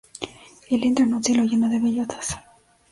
[0.67, 2.35] Él entra en un cielo lleno de bellotas.